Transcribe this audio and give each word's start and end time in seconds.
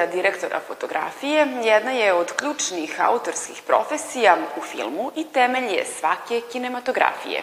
Profesija 0.00 0.22
direktora 0.22 0.60
fotografije 0.66 1.46
jedna 1.64 1.90
je 1.90 2.12
od 2.12 2.32
ključnih 2.32 3.00
autorskih 3.00 3.62
profesija 3.66 4.36
u 4.56 4.60
filmu 4.60 5.10
i 5.16 5.24
temelj 5.24 5.74
je 5.74 5.84
svake 5.84 6.40
kinematografije. 6.52 7.42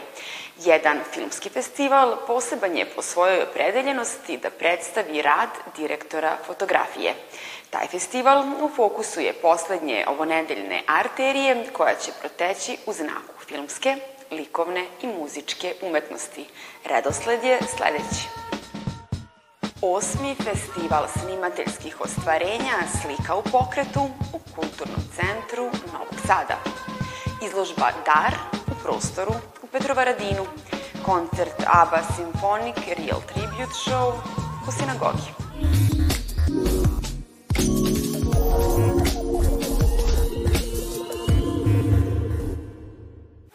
Jedan 0.66 1.00
filmski 1.14 1.50
festival 1.50 2.18
poseban 2.28 2.78
je 2.78 2.86
po 2.86 3.02
svojoj 3.02 3.44
opredeljenosti 3.44 4.38
da 4.38 4.50
predstavi 4.50 5.22
rad 5.22 5.50
direktora 5.78 6.38
fotografije. 6.46 7.14
Taj 7.70 7.88
festival 7.88 8.44
u 8.62 8.70
fokusu 8.76 9.20
je 9.20 9.34
poslednje 9.34 10.06
ovonedeljne 10.08 10.82
arterije 10.88 11.66
koja 11.74 11.96
će 11.96 12.12
proteći 12.20 12.78
u 12.86 12.94
znaku 12.94 13.34
filmske, 13.48 13.96
likovne 14.32 14.86
i 15.02 15.08
muzičke 15.08 15.76
umetnosti. 15.82 16.46
Redosled 16.86 17.44
je 17.44 17.60
sledeći. 17.78 18.37
Osmi 19.82 20.36
festival 20.36 21.08
snimateljskih 21.08 22.02
ostvarenja 22.02 22.78
Slika 23.02 23.36
u 23.36 23.44
pokretu 23.52 24.00
u 24.34 24.40
Kulturnom 24.56 25.02
centru 25.16 25.64
Novog 25.94 26.20
Sada. 26.28 26.58
Izložba 27.48 27.92
Dar 28.06 28.34
u 28.72 28.84
prostoru 28.84 29.34
u 29.64 29.68
Petrovaradinu. 29.68 30.46
Koncert 31.06 31.64
ABBA 31.68 32.02
Symphonic 32.18 32.78
Real 32.98 33.22
Tribute 33.28 33.74
Show 33.86 34.14
u 34.68 34.72
sinagogi. 34.72 35.97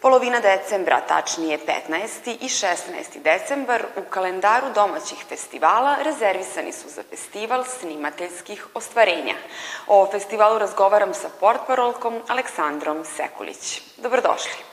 Polovina 0.02 0.40
decembra, 0.40 1.00
tačnije 1.00 1.58
15. 1.58 2.36
i 2.40 2.48
16. 2.48 3.22
decembar, 3.22 3.82
u 3.96 4.02
kalendaru 4.10 4.66
domaćih 4.74 5.24
festivala 5.28 5.96
rezervisani 6.04 6.72
su 6.72 6.88
za 6.88 7.02
festival 7.10 7.64
snimateljskih 7.64 8.66
ostvarenja. 8.74 9.34
O 9.86 10.08
festivalu 10.12 10.58
razgovaram 10.58 11.14
sa 11.14 11.28
portparolkom 11.40 12.20
Aleksandrom 12.28 13.04
Sekulić. 13.04 13.82
Dobrodošli. 13.96 14.71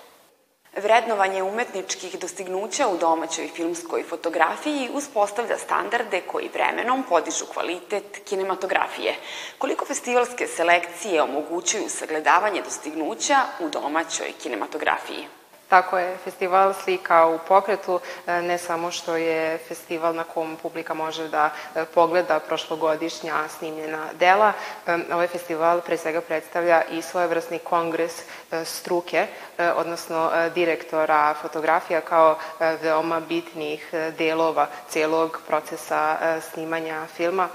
Vrednovanje 0.76 1.44
umetničkih 1.44 2.20
dostignuća 2.20 2.88
u 2.88 2.98
domaćoj 2.98 3.48
filmskoj 3.48 4.04
fotografiji 4.04 4.90
uspostavlja 4.94 5.58
standarde 5.58 6.22
koji 6.22 6.50
vremenom 6.54 7.04
podižu 7.10 7.46
kvalitet 7.54 8.22
kinematografije. 8.30 9.16
Koliko 9.58 9.86
festivalske 9.86 10.48
selekcije 10.48 11.22
omogućuju 11.22 11.90
sagledavanje 11.90 12.62
dostignuća 12.62 13.36
u 13.60 13.70
domaćoj 13.70 14.34
kinematografiji? 14.44 15.28
Tako 15.70 15.98
je, 15.98 16.18
festival 16.18 16.74
Slika 16.74 17.26
u 17.28 17.40
pokretu 17.48 18.00
e, 18.28 18.42
ne 18.42 18.58
samo 18.58 18.92
što 18.92 19.16
je 19.16 19.58
festival 19.58 20.16
na 20.16 20.24
kom 20.24 20.58
publika 20.62 20.94
može 20.94 21.28
da 21.28 21.50
e, 21.76 21.86
pogleda 21.86 22.40
prošlogodišnja 22.40 23.34
snimljena 23.58 24.08
dela, 24.20 24.54
e, 24.88 24.98
ovaj 25.14 25.28
festival 25.28 25.82
pre 25.82 25.98
svega 25.98 26.22
predstavlja 26.22 26.84
i 26.92 27.02
svojevrsni 27.02 27.60
kongres 27.60 28.22
struke, 28.66 29.28
odnosno 29.76 30.32
direktora 30.56 31.34
fotografija 31.42 32.02
kao 32.02 32.38
veoma 32.82 33.20
bitnih 33.20 33.94
delova 34.18 34.68
celog 34.90 35.42
procesa 35.48 36.18
snimanja 36.42 37.06
filma. 37.16 37.48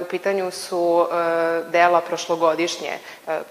U 0.00 0.04
pitanju 0.04 0.50
su 0.50 1.06
dela 1.70 2.00
prošlogodišnje 2.00 2.98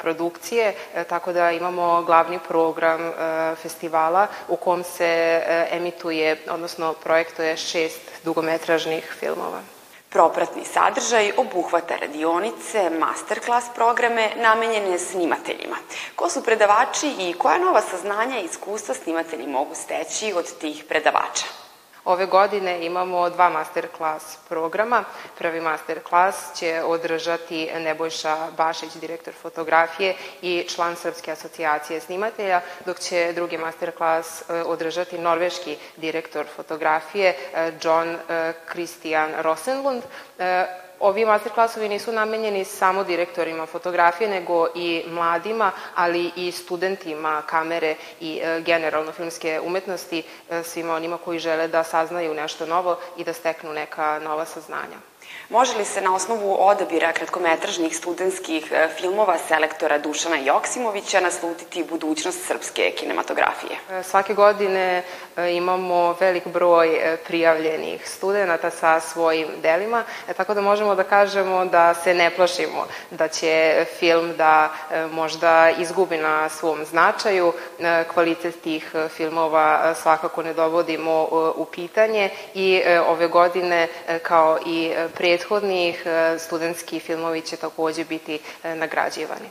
produkcije, 0.01 0.73
tako 1.09 1.33
da 1.33 1.51
imamo 1.51 2.01
glavni 2.01 2.39
program 2.47 3.13
festivala 3.55 4.02
festivala 4.03 4.27
u 4.47 4.55
kom 4.55 4.83
se 4.83 5.05
e, 5.05 5.67
emituje, 5.71 6.37
odnosno 6.49 6.93
projektuje 6.93 7.57
šest 7.57 8.01
dugometražnih 8.23 9.15
filmova. 9.19 9.61
Propratni 10.09 10.65
sadržaj 10.65 11.31
obuhvata 11.37 11.95
radionice, 11.95 12.89
masterclass 12.99 13.67
programe 13.75 14.29
namenjene 14.35 14.99
snimateljima. 14.99 15.75
Ko 16.15 16.29
su 16.29 16.43
predavači 16.43 17.15
i 17.19 17.33
koja 17.33 17.57
nova 17.57 17.81
saznanja 17.81 18.39
i 18.39 18.45
iskustva 18.45 18.95
snimatelji 18.95 19.47
mogu 19.47 19.75
steći 19.75 20.33
od 20.33 20.57
tih 20.59 20.83
predavača? 20.89 21.62
Ove 22.05 22.25
godine 22.25 22.85
imamo 22.85 23.29
dva 23.29 23.49
master 23.49 23.87
class 23.97 24.37
programa. 24.49 25.03
Prvi 25.37 25.61
master 25.61 25.99
class 26.09 26.59
će 26.59 26.81
održati 26.85 27.69
Nebojša 27.79 28.37
Bašić, 28.57 28.93
direktor 28.93 29.33
fotografije 29.41 30.15
i 30.41 30.65
član 30.69 30.95
Srpske 30.95 31.31
asocijacije 31.31 31.99
snimatelja, 31.99 32.61
dok 32.85 32.99
će 32.99 33.31
drugi 33.35 33.57
master 33.57 33.91
class 33.97 34.41
e, 34.49 34.61
održati 34.61 35.17
norveški 35.17 35.77
direktor 35.97 36.45
fotografije 36.55 37.29
e, 37.53 37.71
John 37.83 38.09
e, 38.09 38.53
Christian 38.71 39.31
Rosenlund. 39.37 40.03
Ovi 41.03 41.25
masterklasovi 41.25 41.89
nisu 41.89 42.11
namenjeni 42.11 42.65
samo 42.65 43.03
direktorima 43.03 43.65
fotografije, 43.65 44.29
nego 44.29 44.67
i 44.75 45.03
mladima, 45.07 45.71
ali 45.95 46.31
i 46.35 46.51
studentima 46.51 47.41
kamere 47.41 47.95
i 48.19 48.39
e, 48.43 48.61
generalno 48.61 49.11
filmske 49.11 49.59
umetnosti, 49.63 50.23
e, 50.49 50.63
svima 50.63 50.95
onima 50.95 51.17
koji 51.17 51.39
žele 51.39 51.67
da 51.67 51.83
saznaju 51.83 52.33
nešto 52.33 52.65
novo 52.65 52.97
i 53.17 53.23
da 53.23 53.33
steknu 53.33 53.73
neka 53.73 54.19
nova 54.19 54.45
saznanja. 54.45 55.12
Može 55.49 55.77
li 55.77 55.85
se 55.85 56.01
na 56.01 56.15
osnovu 56.15 56.57
odabira 56.59 57.11
kratkometražnih 57.13 57.97
studentskih 57.97 58.71
e, 58.71 58.87
filmova 58.97 59.37
selektora 59.47 59.97
Dušana 59.97 60.37
Joksimovića 60.37 61.19
naslutiti 61.19 61.83
budućnost 61.83 62.47
srpske 62.47 62.91
kinematografije? 62.97 63.77
E, 63.91 64.03
svake 64.03 64.33
godine 64.33 65.03
e, 65.37 65.53
imamo 65.53 66.15
velik 66.19 66.47
broj 66.47 67.17
prijavljenih 67.27 68.09
studenta 68.09 68.69
sa 68.69 68.99
svojim 68.99 69.47
delima, 69.61 70.03
tako 70.37 70.53
da 70.53 70.61
možemo 70.61 70.95
da 70.95 71.03
kažemo 71.03 71.65
da 71.65 71.93
se 71.93 72.13
ne 72.13 72.29
plašimo 72.29 72.87
da 73.11 73.27
će 73.27 73.85
film 73.99 74.33
da 74.37 74.69
možda 75.11 75.69
izgubi 75.77 76.17
na 76.17 76.49
svom 76.49 76.85
značaju. 76.85 77.53
Kvalitet 78.13 78.61
tih 78.61 78.91
filmova 79.09 79.95
svakako 79.95 80.43
ne 80.43 80.53
dovodimo 80.53 81.27
u 81.55 81.65
pitanje 81.65 82.29
i 82.53 82.81
ove 83.07 83.27
godine 83.27 83.87
kao 84.23 84.59
i 84.65 84.93
prethodnih 85.23 86.03
e, 86.05 86.39
studentski 86.39 86.99
filmovi 86.99 87.41
će 87.41 87.55
takođe 87.55 88.05
biti 88.05 88.39
e, 88.63 88.75
nagrađivani. 88.75 89.49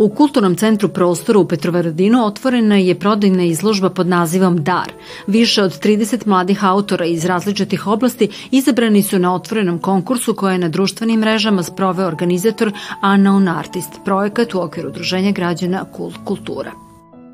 U 0.00 0.08
Kulturnom 0.08 0.56
centru 0.56 0.88
prostoru 0.88 1.40
u 1.40 1.48
Petrovaradinu 1.48 2.26
otvorena 2.26 2.76
je 2.76 2.98
prodajna 2.98 3.44
izložba 3.44 3.90
pod 3.90 4.06
nazivom 4.06 4.64
Dar. 4.64 4.92
Više 5.26 5.62
od 5.62 5.80
30 5.80 6.26
mladih 6.26 6.64
autora 6.64 7.04
iz 7.04 7.24
različitih 7.24 7.86
oblasti 7.86 8.28
izabrani 8.50 9.02
su 9.02 9.18
na 9.18 9.34
otvorenom 9.34 9.78
konkursu 9.78 10.34
koje 10.34 10.54
je 10.54 10.58
na 10.58 10.68
društvenim 10.68 11.20
mrežama 11.20 11.62
sproveo 11.62 12.06
organizator 12.06 12.72
Unknown 13.02 13.58
Artist, 13.58 13.90
projekat 14.04 14.54
u 14.54 14.60
okviru 14.60 14.88
Udruženja 14.88 15.30
građana 15.32 15.84
Kult 15.92 16.16
Kultura. 16.24 16.72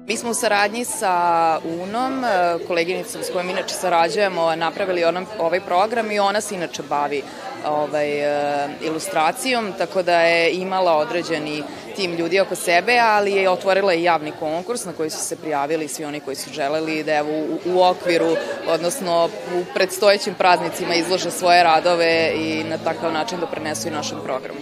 Mi 0.09 0.17
smo 0.17 0.31
u 0.31 0.35
saradnji 0.35 0.85
sa 0.85 1.59
UNOM, 1.65 2.23
koleginicom 2.67 3.23
s 3.23 3.31
kojom 3.33 3.51
inače 3.51 3.75
sarađujemo, 3.75 4.57
napravili 4.57 5.05
onom, 5.05 5.27
ovaj 5.39 5.61
program 5.61 6.11
i 6.11 6.19
ona 6.19 6.41
se 6.41 6.55
inače 6.55 6.83
bavi 6.89 7.23
ovaj, 7.67 8.21
e, 8.21 8.69
ilustracijom, 8.83 9.73
tako 9.79 10.03
da 10.03 10.21
je 10.21 10.53
imala 10.53 10.97
određeni 10.97 11.63
tim 11.97 12.15
ljudi 12.15 12.41
oko 12.41 12.55
sebe, 12.55 12.99
ali 12.99 13.33
je 13.33 13.51
otvorila 13.51 13.95
i 13.95 14.03
javni 14.03 14.33
konkurs 14.39 14.85
na 14.85 14.93
koji 14.93 15.11
su 15.11 15.19
se 15.19 15.37
prijavili 15.37 15.89
svi 15.89 16.05
oni 16.05 16.21
koji 16.21 16.37
su 16.37 16.51
želeli 16.53 17.03
da 17.03 17.15
evo 17.15 17.31
u, 17.31 17.59
u 17.67 17.83
okviru, 17.83 18.37
odnosno 18.69 19.25
u 19.27 19.65
predstojećim 19.75 20.35
praznicima 20.35 20.95
izlože 20.95 21.31
svoje 21.31 21.63
radove 21.63 22.33
i 22.37 22.65
na 22.65 22.79
takav 22.79 23.13
način 23.13 23.39
prenesu 23.51 23.89
i 23.89 23.91
našem 23.91 24.19
programu. 24.25 24.59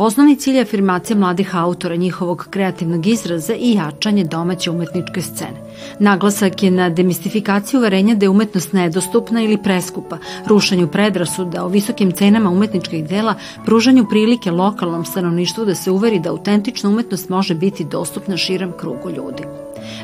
Osnovni 0.00 0.36
cilj 0.36 0.56
je 0.56 0.62
afirmacija 0.62 1.16
mladih 1.16 1.56
autora, 1.56 1.96
njihovog 1.96 2.46
kreativnog 2.50 3.06
izraza 3.06 3.54
i 3.54 3.72
jačanje 3.72 4.24
domaće 4.24 4.70
umetničke 4.70 5.22
scene. 5.22 5.60
Naglasak 5.98 6.62
je 6.62 6.70
na 6.70 6.88
demistifikaciju 6.88 7.80
uverenja 7.80 8.14
da 8.14 8.24
je 8.24 8.30
umetnost 8.30 8.72
nedostupna 8.72 9.42
ili 9.42 9.62
preskupa, 9.62 10.18
rušenju 10.46 10.88
predrasuda 10.88 11.64
o 11.64 11.68
visokim 11.68 12.12
cenama 12.12 12.50
umetničkih 12.50 13.08
dela, 13.08 13.34
pružanju 13.64 14.06
prilike 14.10 14.50
lokalnom 14.50 15.04
stanovništvu 15.04 15.64
da 15.64 15.74
se 15.74 15.90
uveri 15.90 16.18
da 16.18 16.30
autentična 16.30 16.90
umetnost 16.90 17.28
može 17.28 17.54
biti 17.54 17.84
dostupna 17.84 18.36
širom 18.36 18.72
krugu 18.78 19.10
ljudi. 19.10 19.42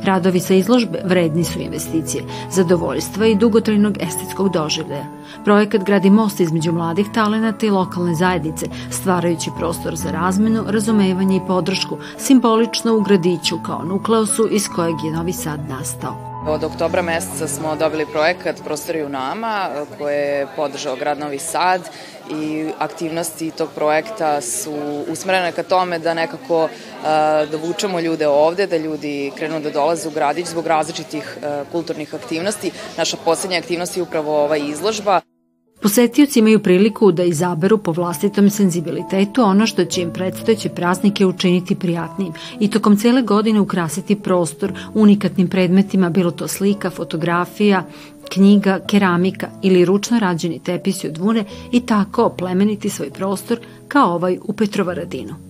Radovi 0.05 0.41
sa 0.41 0.55
izložbe 0.55 1.03
vredni 1.05 1.45
su 1.45 1.61
investicije, 1.61 2.25
zadovoljstva 2.51 3.27
i 3.27 3.35
dugotrajnog 3.35 3.97
estetskog 4.01 4.53
doživljaja. 4.53 5.07
Projekat 5.45 5.85
gradi 5.85 6.11
most 6.11 6.41
između 6.41 6.73
mladih 6.73 7.07
talenata 7.15 7.67
i 7.67 7.71
lokalne 7.71 8.15
zajednice, 8.15 8.67
stvarajući 8.91 9.51
prostor 9.59 9.97
za 9.97 10.11
razmenu, 10.11 10.65
razumevanje 10.67 11.37
i 11.37 11.47
podršku, 11.47 11.99
simbolično 12.19 12.97
u 12.97 13.01
gradiću 13.01 13.57
kao 13.67 13.85
nukleosu 13.85 14.49
iz 14.51 14.69
kojeg 14.69 14.97
je 15.05 15.13
Novi 15.13 15.33
Sad 15.33 15.61
nastao. 15.69 16.36
Od 16.49 16.65
oktobra 16.65 17.03
meseca 17.03 17.49
smo 17.49 17.77
dobili 17.77 18.07
projekat 18.13 18.57
Prostori 18.65 19.03
u 19.05 19.09
nama 19.09 19.69
koje 19.99 20.17
je 20.17 20.47
podržao 20.57 20.97
grad 20.97 21.19
Novi 21.19 21.39
Sad 21.39 21.81
i 22.31 22.69
aktivnosti 22.79 23.51
tog 23.51 23.69
projekta 23.75 24.41
su 24.41 25.05
usmerene 25.09 25.53
ka 25.53 25.63
tome 25.63 25.99
da 25.99 26.15
nekako 26.15 26.65
uh, 26.65 26.71
dovučemo 27.51 28.01
ljude 28.01 28.29
ovde, 28.29 28.67
da 28.67 28.77
ljudi 28.77 29.33
krenu 29.37 29.61
da 29.61 29.71
dolaze 29.71 30.09
u 30.09 30.11
gradić 30.11 30.47
zbog 30.47 30.67
različitih 30.67 31.37
uh, 31.37 31.73
kulturnih 31.73 32.15
aktivnosti. 32.15 32.71
Naša 32.97 33.17
poslednja 33.25 33.59
aktivnost 33.59 33.97
je 33.97 34.03
upravo 34.03 34.45
ova 34.45 34.57
izložba. 34.57 35.21
Posetioci 35.87 36.39
imaju 36.39 36.59
priliku 36.59 37.13
da 37.13 37.25
izaberu 37.25 37.79
po 37.79 37.93
vlastitom 37.93 38.51
senzibilitetu 38.51 39.43
ono 39.43 39.67
što 39.67 39.85
će 39.85 40.03
im 40.03 40.11
predstojeće 40.13 40.69
praznike 40.69 41.27
učiniti 41.27 41.75
prijatnim 41.75 42.33
i 42.61 42.71
tokom 42.71 42.97
cele 42.97 43.23
godine 43.23 43.61
ukrasiti 43.61 44.17
prostor 44.17 44.73
unikatnim 44.95 45.49
predmetima, 45.49 46.11
bilo 46.11 46.31
to 46.31 46.49
slika, 46.49 46.91
fotografija, 46.91 47.85
knjiga, 48.33 48.81
keramika 48.87 49.49
ili 49.63 49.85
ručno 49.85 50.19
rađeni 50.19 50.59
tepisi 50.59 51.09
od 51.09 51.19
vune 51.19 51.45
i 51.73 51.81
tako 51.81 52.25
oplemeniti 52.25 52.91
svoj 52.91 53.11
prostor 53.11 53.61
kao 53.89 54.15
ovaj 54.15 54.39
u 54.43 54.53
Petrovaradinu. 54.53 55.46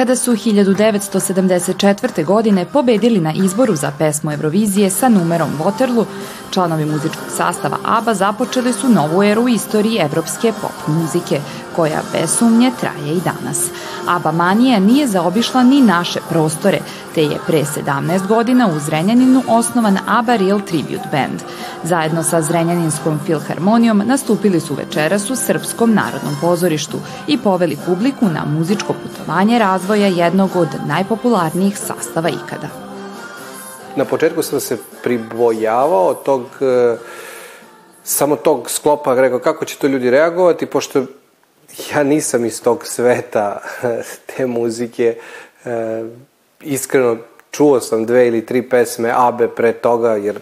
Kada 0.00 0.16
su 0.16 0.32
1974. 0.32 2.24
godine 2.24 2.64
pobedili 2.72 3.20
na 3.20 3.32
izboru 3.32 3.76
za 3.76 3.92
pesmu 3.98 4.32
Eurovizije 4.32 4.90
sa 4.90 5.08
numerom 5.08 5.50
Waterloo, 5.58 6.04
članovi 6.50 6.84
muzičkog 6.84 7.24
sastava 7.36 7.76
ABBA 7.84 8.14
započeli 8.14 8.72
su 8.72 8.88
novu 8.88 9.22
eru 9.22 9.48
istoriji 9.48 9.98
evropske 9.98 10.52
pop 10.60 10.86
muzike, 10.86 11.40
koja 11.76 12.00
bez 12.12 12.30
sumnje 12.38 12.70
traje 12.80 13.14
i 13.14 13.20
danas. 13.20 13.66
ABBA 14.06 14.32
manija 14.32 14.78
nije 14.78 15.06
zaobišla 15.06 15.62
ni 15.62 15.80
naše 15.80 16.20
prostore, 16.28 16.78
te 17.14 17.22
je 17.22 17.38
pre 17.46 17.64
17 17.86 18.26
godina 18.26 18.68
u 18.68 18.78
Zrenjaninu 18.78 19.42
osnovan 19.48 19.98
ABBA 20.06 20.36
Real 20.36 20.60
Tribute 20.60 21.08
Band. 21.12 21.42
Zajedno 21.84 22.22
sa 22.22 22.42
Zrenjaninskom 22.42 23.18
filharmonijom 23.26 24.02
nastupili 24.06 24.60
su 24.60 24.74
večeras 24.74 25.30
u 25.30 25.36
Srpskom 25.36 25.94
narodnom 25.94 26.36
pozorištu 26.40 26.98
i 27.26 27.38
poveli 27.38 27.78
publiku 27.86 28.28
na 28.28 28.44
muzičko 28.44 28.92
putovanje 28.92 29.58
razvoja 29.58 30.06
jednog 30.06 30.56
od 30.56 30.68
najpopularnijih 30.86 31.78
sastava 31.78 32.28
ikada. 32.28 32.89
Na 33.96 34.04
početku 34.04 34.42
sam 34.42 34.60
se 34.60 34.78
pribojavao 35.02 36.14
tog 36.14 36.42
e, 36.60 36.96
samo 38.04 38.36
tog 38.36 38.70
sklopa, 38.70 39.14
rekao 39.14 39.38
kako 39.38 39.64
će 39.64 39.76
to 39.78 39.86
ljudi 39.86 40.10
reagovati, 40.10 40.66
pošto 40.66 41.02
ja 41.94 42.02
nisam 42.02 42.44
iz 42.44 42.62
tog 42.62 42.86
sveta 42.86 43.60
te 44.36 44.46
muzike. 44.46 45.16
E, 45.64 46.04
iskreno, 46.60 47.16
čuo 47.50 47.80
sam 47.80 48.06
dve 48.06 48.28
ili 48.28 48.46
tri 48.46 48.62
pesme 48.62 49.12
Abe 49.16 49.48
pre 49.48 49.72
toga, 49.72 50.16
jer 50.16 50.40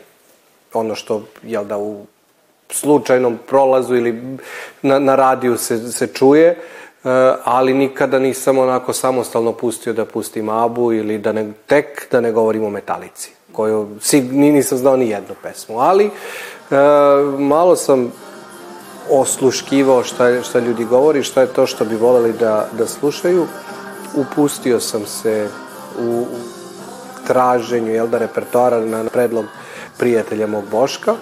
ono 0.73 0.95
što, 0.95 1.23
jel 1.43 1.65
da, 1.65 1.79
u 1.79 2.07
slučajnom 2.71 3.39
prolazu 3.47 3.97
ili 3.97 4.39
na, 4.83 4.99
na 4.99 5.15
radiju 5.15 5.57
se, 5.57 5.93
se 5.93 6.07
čuje, 6.07 6.47
e, 6.49 6.57
ali 7.45 7.75
nikada 7.75 8.19
nisam 8.19 8.59
onako 8.59 8.93
samostalno 8.93 9.53
pustio 9.53 9.93
da 9.93 10.05
pustim 10.05 10.49
Abu 10.49 10.93
ili 10.93 11.19
da 11.19 11.33
ne, 11.33 11.53
tek 11.67 12.09
da 12.11 12.21
ne 12.21 12.33
govorim 12.33 12.65
o 12.65 12.71
Metalici, 12.71 13.38
koju 13.59 13.89
si, 14.01 14.21
nisam 14.23 14.79
znao 14.79 14.97
ni 14.97 15.09
jednu 15.09 15.35
pesmu, 15.43 15.79
ali 15.79 16.05
e, 16.07 16.11
malo 17.39 17.77
sam 17.77 18.13
osluškivao 19.11 20.05
šta, 20.05 20.43
šta 20.43 20.59
ljudi 20.59 20.85
govori, 20.85 21.23
šta 21.23 21.41
je 21.41 21.47
to 21.47 21.67
što 21.67 21.85
bi 21.85 21.97
voleli 21.97 22.33
da, 22.33 22.69
da 22.79 22.87
slušaju. 22.87 23.47
Upustio 24.15 24.81
sam 24.81 25.07
se 25.07 25.49
u 25.99 26.27
traženju 27.27 27.93
jel 27.93 28.07
da, 28.07 28.19
repertoara 28.19 28.81
na 28.81 29.05
predlog 29.13 29.45
prijatelja 29.99 30.47
mog 30.47 30.65
Boška. 30.71 31.17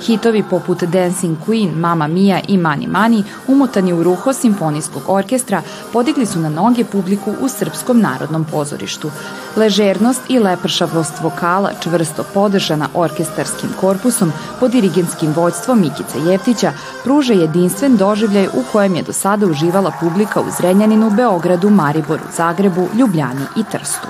Hitovi 0.00 0.42
poput 0.50 0.82
Dancing 0.82 1.36
Queen, 1.46 1.74
Mama 1.74 2.06
Mia 2.06 2.40
i 2.48 2.56
Mani 2.56 2.86
Mani, 2.86 3.24
umotani 3.46 3.92
u 3.92 4.02
ruho 4.02 4.32
simfonijskog 4.32 5.02
orkestra, 5.06 5.62
podigli 5.92 6.26
su 6.26 6.38
na 6.38 6.48
noge 6.48 6.84
publiku 6.84 7.34
u 7.40 7.48
Srpskom 7.48 8.00
narodnom 8.00 8.44
pozorištu. 8.44 9.10
Ležernost 9.56 10.20
i 10.28 10.38
lepršavost 10.38 11.12
vokala, 11.22 11.70
čvrsto 11.80 12.24
podržana 12.34 12.88
orkestarskim 12.94 13.70
korpusom 13.80 14.32
pod 14.60 14.70
dirigenskim 14.70 15.32
vođstvom 15.32 15.80
Mikica 15.80 16.18
Jeftića, 16.30 16.72
pruža 17.04 17.32
jedinstven 17.32 17.96
doživljaj 17.96 18.46
u 18.46 18.62
kojem 18.72 18.94
je 18.94 19.02
do 19.02 19.12
sada 19.12 19.46
uživala 19.46 19.92
publika 20.00 20.40
u 20.40 20.50
Zrenjaninu, 20.56 21.10
Beogradu, 21.10 21.70
Mariboru, 21.70 22.22
Zagrebu, 22.36 22.88
Ljubljani 22.94 23.44
i 23.56 23.64
Trstu. 23.72 24.08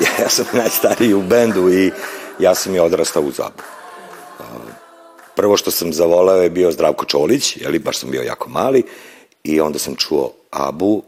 Ja 0.22 0.28
sam 0.28 0.46
najstariji 0.52 1.14
u 1.14 1.22
bendu 1.22 1.70
i 1.70 1.92
ja 2.38 2.54
sam 2.54 2.74
i 2.74 2.78
odrastao 2.78 3.22
u 3.22 3.30
Zabu 3.30 3.62
prvo 5.36 5.56
što 5.56 5.70
sam 5.70 5.92
zavoleo 5.92 6.42
je 6.42 6.50
bio 6.50 6.72
Zdravko 6.72 7.04
Čolić, 7.04 7.56
jeli, 7.56 7.78
baš 7.78 7.98
sam 7.98 8.10
bio 8.10 8.22
jako 8.22 8.50
mali, 8.50 8.82
i 9.44 9.60
onda 9.60 9.78
sam 9.78 9.96
čuo 9.96 10.32
Abu, 10.50 11.02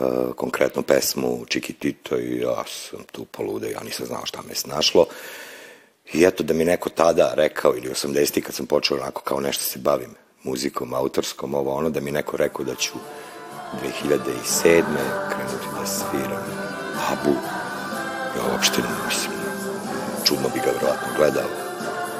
uh, 0.00 0.34
konkretno 0.36 0.82
pesmu 0.82 1.44
Čikitito 1.48 2.18
i 2.18 2.38
ja 2.38 2.64
sam 2.66 3.00
tu 3.12 3.24
polude, 3.24 3.70
ja 3.70 3.80
nisam 3.84 4.06
znao 4.06 4.26
šta 4.26 4.42
me 4.48 4.54
snašlo. 4.54 5.06
I 6.12 6.24
eto 6.24 6.42
da 6.42 6.54
mi 6.54 6.64
neko 6.64 6.88
tada 6.88 7.32
rekao, 7.34 7.76
ili 7.76 7.88
80. 7.88 8.40
kad 8.40 8.54
sam 8.54 8.66
počeo 8.66 8.96
onako 8.96 9.22
kao 9.22 9.40
nešto 9.40 9.64
se 9.64 9.78
bavim 9.78 10.14
muzikom, 10.42 10.94
autorskom, 10.94 11.54
ovo 11.54 11.74
ono, 11.74 11.90
da 11.90 12.00
mi 12.00 12.10
neko 12.10 12.36
rekao 12.36 12.64
da 12.64 12.74
ću 12.74 12.92
2007. 13.82 14.82
krenuti 15.28 15.66
da 15.80 15.86
sviram 15.86 16.44
Abu. 17.10 17.34
Ja 18.36 18.52
uopšte, 18.52 18.82
mislim, 19.06 19.32
čudno 20.24 20.48
bi 20.54 20.60
ga 20.60 20.70
verovatno 20.70 21.08
gledao 21.16 21.65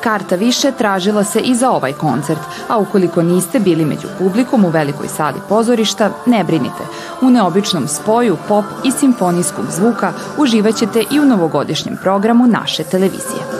Karta 0.01 0.37
više 0.37 0.73
tražila 0.73 1.25
se 1.25 1.41
i 1.41 1.55
za 1.55 1.71
ovaj 1.71 1.93
koncert, 1.93 2.41
a 2.69 2.79
ukoliko 2.79 3.23
niste 3.23 3.59
bili 3.59 3.85
među 3.85 4.09
publikom 4.19 4.65
u 4.65 4.69
velikoj 4.69 5.09
sali 5.09 5.41
pozorišta, 5.49 6.11
ne 6.27 6.45
brinite. 6.45 6.83
U 7.23 7.31
neobičnom 7.31 7.89
spoju 7.89 8.37
pop 8.49 8.65
i 8.85 8.91
simfonijskog 8.91 9.65
zvuka 9.71 10.13
uživaćete 10.39 11.05
i 11.11 11.21
u 11.21 11.25
novogodišnjem 11.25 11.99
programu 12.03 12.47
naše 12.47 12.85
televizije. 12.85 13.56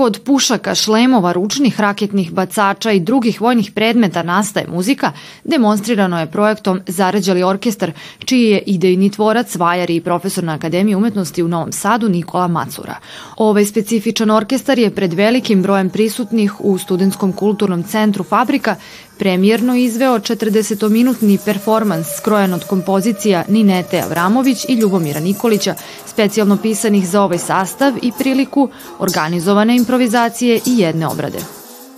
Kako 0.00 0.06
od 0.06 0.20
pušaka, 0.24 0.74
šlemova, 0.74 1.32
ručnih 1.32 1.80
raketnih 1.80 2.32
bacača 2.32 2.90
i 2.92 3.00
drugih 3.00 3.40
vojnih 3.40 3.72
predmeta 3.74 4.22
nastaje 4.22 4.66
muzika, 4.68 5.12
demonstrirano 5.44 6.20
je 6.20 6.30
projektom 6.30 6.80
Zarađali 6.86 7.42
orkestar, 7.42 7.92
čiji 8.24 8.44
je 8.44 8.62
idejni 8.66 9.10
tvorac, 9.10 9.56
vajar 9.56 9.90
i 9.90 10.00
profesor 10.00 10.44
na 10.44 10.54
Akademiji 10.54 10.94
umetnosti 10.94 11.42
u 11.42 11.48
Novom 11.48 11.72
Sadu 11.72 12.08
Nikola 12.08 12.48
Macura. 12.48 12.96
Ovaj 13.36 13.64
specifičan 13.64 14.30
orkestar 14.30 14.78
je 14.78 14.94
pred 14.94 15.12
velikim 15.12 15.62
brojem 15.62 15.90
prisutnih 15.90 16.60
u 16.60 16.78
Studentskom 16.78 17.32
kulturnom 17.32 17.82
centru 17.82 18.24
Fabrika 18.24 18.76
premijerno 19.20 19.76
izveo 19.76 20.18
40-minutni 20.18 21.38
performans 21.44 22.06
skrojen 22.16 22.54
od 22.54 22.64
kompozicija 22.64 23.44
Ninete 23.48 24.00
Avramović 24.00 24.64
i 24.68 24.74
Ljubomira 24.74 25.20
Nikolića, 25.20 25.74
specijalno 26.06 26.58
pisanih 26.62 27.08
za 27.08 27.22
ovaj 27.22 27.38
sastav 27.38 27.92
i 28.02 28.12
priliku 28.18 28.68
organizovane 28.98 29.76
improvizacije 29.76 30.60
i 30.66 30.78
jedne 30.78 31.06
obrade. 31.06 31.38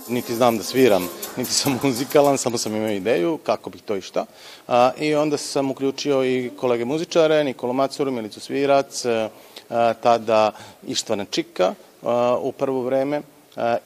Niti 0.07 0.35
znam 0.35 0.57
da 0.57 0.63
sviram, 0.63 1.07
niti 1.37 1.53
sam 1.53 1.79
muzikalan, 1.83 2.37
samo 2.37 2.57
sam 2.57 2.75
imao 2.75 2.91
ideju 2.91 3.37
kako 3.43 3.69
bih 3.69 3.81
to 3.81 3.95
i 3.95 4.01
šta. 4.01 4.25
A, 4.67 4.91
I 4.99 5.15
onda 5.15 5.37
sam 5.37 5.71
uključio 5.71 6.25
i 6.25 6.51
kolege 6.57 6.85
muzičare, 6.85 7.43
Nikolu 7.43 7.73
Macuru, 7.73 8.11
Milicu 8.11 8.39
Svirac, 8.39 9.05
a, 9.05 9.93
tada 9.93 10.51
Ištvana 10.87 11.25
Čika 11.25 11.73
a, 12.03 12.37
u 12.41 12.51
prvo 12.51 12.81
vreme 12.81 13.21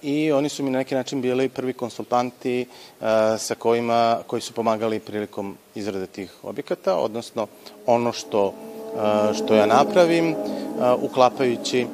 i 0.01 0.31
oni 0.31 0.49
su 0.49 0.63
mi 0.63 0.69
na 0.69 0.77
neki 0.77 0.95
način 0.95 1.21
bili 1.21 1.49
prvi 1.49 1.73
konsultanti 1.73 2.65
sa 3.37 3.55
kojima, 3.55 4.17
koji 4.27 4.41
su 4.41 4.53
pomagali 4.53 4.99
prilikom 4.99 5.57
izrade 5.75 6.07
tih 6.07 6.31
objekata, 6.43 6.95
odnosno 6.95 7.47
ono 7.85 8.11
što, 8.11 8.53
što 9.35 9.55
ja 9.55 9.65
napravim, 9.65 10.35
uklapajući 11.01 11.87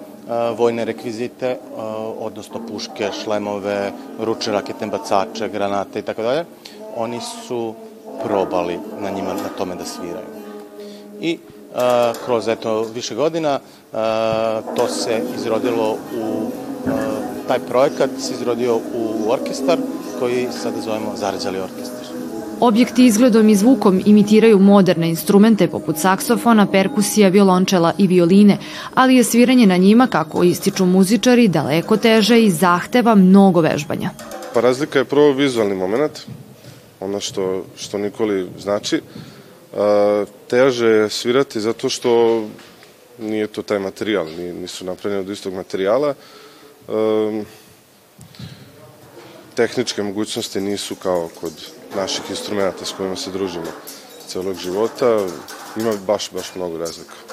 vojne 0.57 0.85
rekvizite, 0.85 1.57
odnosno 2.19 2.67
puške, 2.67 3.09
šlemove, 3.23 3.91
ručne 4.19 4.53
raketne 4.53 4.87
bacače, 4.87 5.49
granate 5.49 5.99
i 5.99 6.01
tako 6.01 6.21
dalje, 6.21 6.45
oni 6.95 7.19
su 7.47 7.73
probali 8.23 8.79
na 8.99 9.09
njima 9.09 9.33
na 9.33 9.49
tome 9.57 9.75
da 9.75 9.85
sviraju. 9.85 10.27
I 11.21 11.39
kroz 12.25 12.47
eto 12.47 12.81
više 12.81 13.15
godina 13.15 13.59
to 14.75 14.87
se 14.87 15.21
izrodilo 15.35 15.91
u 15.91 16.42
taj 17.47 17.59
projekat 17.59 18.09
se 18.19 18.33
izrodio 18.33 18.75
u 18.75 19.31
orkestar 19.31 19.77
koji 20.19 20.47
sada 20.63 20.81
zovemo 20.81 21.15
Zarđali 21.15 21.59
orkestar. 21.59 22.03
Objekti 22.59 23.05
izgledom 23.05 23.49
i 23.49 23.55
zvukom 23.55 24.01
imitiraju 24.05 24.59
moderne 24.59 25.09
instrumente 25.09 25.67
poput 25.67 25.97
saksofona, 25.97 26.67
perkusija, 26.71 27.29
violončela 27.29 27.93
i 27.97 28.07
violine, 28.07 28.57
ali 28.93 29.15
je 29.15 29.23
sviranje 29.23 29.65
na 29.67 29.77
njima, 29.77 30.07
kako 30.07 30.43
ističu 30.43 30.85
muzičari, 30.85 31.47
daleko 31.47 31.97
teže 31.97 32.43
i 32.43 32.51
zahteva 32.51 33.15
mnogo 33.15 33.61
vežbanja. 33.61 34.09
Pa 34.53 34.61
razlika 34.61 34.99
je 34.99 35.05
prvo 35.05 35.31
vizualni 35.31 35.75
moment, 35.75 36.19
ono 36.99 37.19
što, 37.19 37.65
što 37.75 37.97
Nikoli 37.97 38.47
znači. 38.59 39.01
A, 39.77 40.25
teže 40.47 40.87
je 40.87 41.09
svirati 41.09 41.61
zato 41.61 41.89
što 41.89 42.43
nije 43.19 43.47
to 43.47 43.61
taj 43.61 43.79
materijal, 43.79 44.25
nisu 44.61 44.85
napravljeni 44.85 45.23
od 45.23 45.29
istog 45.29 45.53
materijala. 45.53 46.13
Tehničke 49.55 50.03
mogućnosti 50.03 50.61
nisu 50.61 50.95
kao 50.95 51.29
kod 51.41 51.53
naših 51.95 52.29
instrumenta 52.29 52.85
s 52.85 52.91
kojima 52.91 53.15
se 53.15 53.31
družimo 53.31 53.71
celog 54.27 54.55
života. 54.57 55.27
Ima 55.77 55.93
baš, 56.07 56.31
baš 56.31 56.55
mnogo 56.55 56.77
razlika. 56.77 57.32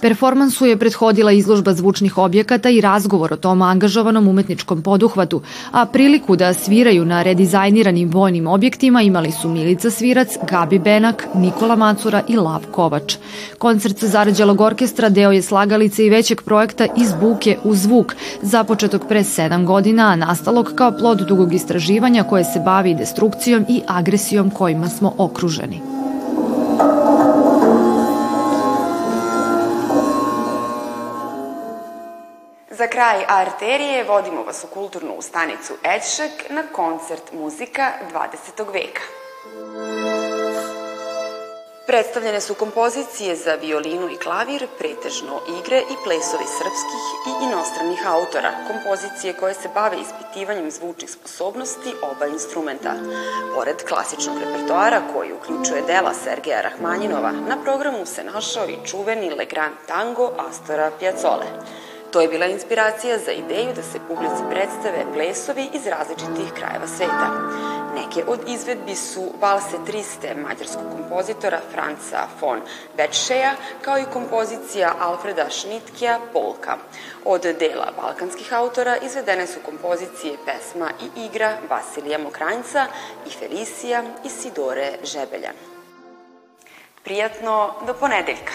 Performansu 0.00 0.66
je 0.66 0.76
prethodila 0.76 1.32
izložba 1.32 1.74
zvučnih 1.74 2.18
objekata 2.18 2.70
i 2.70 2.80
razgovor 2.80 3.32
o 3.32 3.36
tom 3.36 3.62
angažovanom 3.62 4.28
umetničkom 4.28 4.82
poduhvatu, 4.82 5.40
a 5.72 5.86
priliku 5.86 6.36
da 6.36 6.54
sviraju 6.54 7.04
na 7.04 7.22
redizajniranim 7.22 8.10
vojnim 8.10 8.46
objektima 8.46 9.02
imali 9.02 9.32
su 9.32 9.48
Milica 9.48 9.90
Svirac, 9.90 10.28
Gabi 10.50 10.78
Benak, 10.78 11.26
Nikola 11.34 11.76
Macura 11.76 12.22
i 12.28 12.36
Lav 12.36 12.66
Kovač. 12.70 13.16
Koncert 13.58 13.98
sa 13.98 14.06
zarađalog 14.06 14.60
orkestra 14.60 15.08
deo 15.08 15.32
je 15.32 15.42
slagalice 15.42 16.06
i 16.06 16.10
većeg 16.10 16.42
projekta 16.42 16.86
Iz 16.96 17.12
buke 17.20 17.58
u 17.64 17.74
zvuk, 17.74 18.14
započetog 18.42 19.04
pre 19.08 19.24
sedam 19.24 19.66
godina, 19.66 20.08
a 20.08 20.16
nastalog 20.16 20.72
kao 20.74 20.92
plod 20.98 21.18
dugog 21.18 21.54
istraživanja 21.54 22.22
koje 22.22 22.44
se 22.44 22.60
bavi 22.64 22.94
destrukcijom 22.94 23.66
i 23.68 23.82
agresijom 23.86 24.50
kojima 24.50 24.88
smo 24.88 25.14
okruženi. 25.18 25.95
Za 32.78 32.86
kraj 32.86 33.24
arterije 33.28 34.04
vodimo 34.04 34.42
vas 34.42 34.64
u 34.64 34.66
kulturnu 34.74 35.22
stanicu 35.22 35.74
Ećšek 35.84 36.50
na 36.50 36.62
koncert 36.72 37.32
muzika 37.32 37.92
20. 38.12 38.72
veka. 38.72 39.00
Predstavljene 41.86 42.40
su 42.40 42.54
kompozicije 42.54 43.36
za 43.36 43.54
violinu 43.54 44.10
i 44.10 44.16
klavir, 44.16 44.66
pretežno 44.78 45.40
igre 45.58 45.78
i 45.78 45.96
plesovi 46.04 46.44
srpskih 46.58 47.04
i 47.28 47.44
inostranih 47.44 48.06
autora, 48.06 48.52
kompozicije 48.66 49.32
koje 49.32 49.54
se 49.54 49.68
bave 49.74 49.96
ispitivanjem 50.00 50.70
zvučnih 50.70 51.10
sposobnosti 51.10 51.94
oba 52.02 52.26
instrumenta. 52.26 52.92
Pored 53.54 53.76
klasičnog 53.88 54.36
repertoara 54.38 55.00
koji 55.12 55.32
uključuje 55.32 55.82
dela 55.82 56.14
Sergeja 56.14 56.60
Rahmanjinova, 56.60 57.32
na 57.32 57.56
programu 57.64 58.06
se 58.06 58.24
našao 58.24 58.68
i 58.68 58.86
čuveni 58.86 59.30
Legrand 59.30 59.74
tango 59.86 60.30
Astora 60.48 60.90
Piazzole. 60.98 61.46
To 62.16 62.20
je 62.20 62.28
bila 62.28 62.46
inspiracija 62.46 63.18
za 63.18 63.32
ideju 63.32 63.72
da 63.76 63.82
se 63.82 64.00
publici 64.08 64.42
predstave 64.50 65.04
plesovi 65.14 65.68
iz 65.72 65.86
različitih 65.86 66.52
krajeva 66.58 66.86
sveta. 66.86 67.28
Neke 67.94 68.24
od 68.26 68.40
izvedbi 68.48 68.94
su 68.94 69.32
Valse 69.40 69.76
Triste 69.86 70.34
mađarskog 70.34 70.82
kompozitora 70.92 71.60
Franca 71.72 72.28
von 72.40 72.60
Betšeja, 72.96 73.52
kao 73.82 73.98
i 73.98 74.12
kompozicija 74.12 74.94
Alfreda 75.00 75.50
Šnitkija 75.50 76.18
Polka. 76.32 76.76
Od 77.24 77.42
dela 77.42 77.92
balkanskih 78.02 78.52
autora 78.52 78.96
izvedene 78.96 79.46
su 79.46 79.60
kompozicije 79.64 80.36
pesma 80.46 80.90
i 81.02 81.26
igra 81.26 81.56
Vasilija 81.70 82.18
Mokranjca 82.18 82.86
i 83.26 83.30
Felicija 83.30 84.02
Sidore 84.28 84.92
Žebeljan. 85.04 85.54
Prijatno 87.04 87.74
do 87.86 87.94
ponedeljka! 87.94 88.52